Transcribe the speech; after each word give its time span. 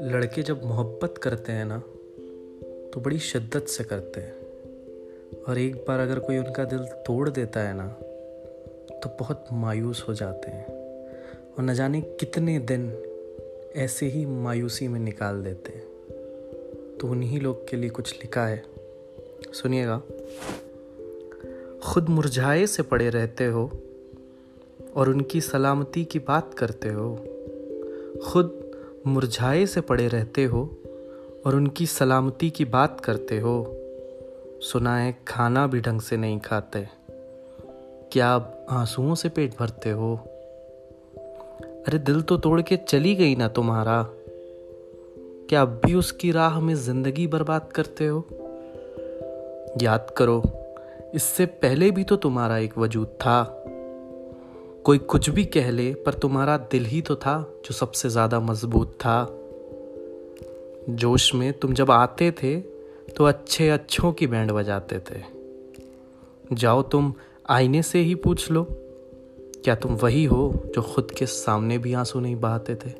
لڑکے 0.00 0.42
جب 0.42 0.56
محبت 0.62 1.18
کرتے 1.18 1.52
ہیں 1.52 1.64
نا، 1.64 1.80
تو 2.92 3.00
بڑی 3.00 3.18
شدت 3.18 3.70
سے 3.70 3.84
کرتے 3.84 4.20
ہیں۔ 4.20 4.32
اور 5.46 5.56
ایک 5.56 5.74
بار 5.86 5.98
اگر 5.98 6.18
کوئی 6.18 6.38
ان 6.38 6.52
کا 6.52 6.64
دل 6.70 6.84
توڑ 7.06 7.28
دیتا 7.28 7.68
ہے 7.68 7.72
نا، 7.72 7.88
تو 9.02 9.08
بہت 9.20 9.38
مایوس 9.50 10.08
ہو 10.08 10.12
جاتے 10.12 10.50
ہیں۔ 10.50 10.64
اور 11.28 11.62
نہ 11.62 11.72
جانے 11.72 12.00
کتنے 12.00 12.58
دن 12.58 12.90
ایسے 13.72 14.08
ہی 14.08 14.26
مایوسی 14.26 14.88
میں 14.88 15.00
نکال 15.00 15.44
دیتے 15.44 15.72
ہیں۔ 15.74 15.84
تو 16.98 17.10
انہی 17.10 17.38
لوگ 17.40 17.54
کے 17.66 17.76
لیے 17.76 17.90
کچھ 17.92 18.14
لکھا 18.24 18.50
ہے۔ 18.50 18.56
سنیے 19.52 19.86
گا۔ 19.86 20.00
خود 21.82 22.04
مرجھائے 22.08 22.66
سے 22.66 22.82
پڑے 22.82 23.10
رہتے 23.10 23.46
ہو 23.46 23.68
اور 24.92 25.06
ان 25.06 25.22
کی 25.22 25.40
سلامتی 25.40 26.04
کی 26.04 26.18
بات 26.18 26.54
کرتے 26.54 26.92
ہو۔ 26.92 27.16
خود 28.22 28.50
مرجھائے 29.04 29.66
سے 29.66 29.80
پڑے 29.80 30.08
رہتے 30.08 30.46
ہو 30.46 30.66
اور 31.42 31.52
ان 31.52 31.68
کی 31.68 31.86
سلامتی 31.86 32.50
کی 32.50 32.64
بات 32.64 33.00
کرتے 33.00 33.40
ہو۔ 33.40 33.74
سنا 34.62 35.04
ہے 35.04 35.12
کھانا 35.24 35.66
بھی 35.66 35.78
ڈھنگ 35.78 35.98
سے 35.98 36.16
نہیں 36.16 36.38
کھاتے۔ 36.38 36.78
کیا 38.10 38.34
اب 38.34 38.42
آنسوؤں 38.66 39.14
سے 39.14 39.28
پیٹ 39.28 39.56
بھرتے 39.56 39.92
ہو؟ 39.92 40.16
ارے 41.60 41.98
دل 41.98 42.20
تو 42.20 42.36
توڑ 42.38 42.60
کے 42.60 42.76
چلی 42.86 43.18
گئی 43.18 43.34
نا 43.34 43.48
تمہارا۔ 43.48 44.02
کیا 45.48 45.60
اب 45.60 45.84
بھی 45.84 45.94
اس 45.94 46.12
کی 46.12 46.32
راہ 46.32 46.58
میں 46.58 46.74
زندگی 46.74 47.26
برباد 47.26 47.60
کرتے 47.72 48.08
ہو؟ 48.08 48.20
یاد 49.80 50.10
کرو، 50.14 50.42
اس 51.12 51.22
سے 51.22 51.46
پہلے 51.46 51.90
بھی 51.90 52.04
تو 52.04 52.16
تمہارا 52.16 52.54
ایک 52.54 52.78
وجود 52.78 53.08
تھا۔ 53.18 53.57
کوئی 54.88 54.98
کچھ 55.06 55.30
بھی 55.30 55.44
کہہ 55.44 55.66
لے، 55.66 55.94
پر 55.94 56.12
تمہارا 56.12 56.56
دل 56.72 56.86
ہی 56.86 57.00
تو 57.00 57.14
تھا 57.14 57.44
جو 57.62 57.72
سب 57.72 57.94
سے 57.94 58.08
زیادہ 58.08 58.40
مضبوط 58.40 58.98
تھا۔ 58.98 59.26
جوش 60.88 61.34
میں 61.34 61.52
تم 61.52 61.72
جب 61.72 61.92
آتے 61.92 62.30
تھے 62.30 62.60
تو 63.14 63.26
اچھے 63.26 63.70
اچھوں 63.70 64.12
کی 64.12 64.26
بینڈ 64.26 64.52
بجاتے 64.52 64.98
تھے۔ 64.98 65.18
جاؤ 66.56 66.82
تم 66.82 67.10
آئینے 67.44 67.82
سے 67.82 68.02
ہی 68.02 68.14
پوچھ 68.14 68.52
لو، 68.52 68.64
کیا 69.64 69.74
تم 69.74 69.96
وہی 70.02 70.26
ہو 70.26 70.52
جو 70.74 70.82
خود 70.82 71.10
کے 71.10 71.26
سامنے 71.26 71.78
بھی 71.78 71.94
آنسو 71.94 72.20
نہیں 72.20 72.34
بہاتے 72.34 72.74
تھے؟ 72.74 72.90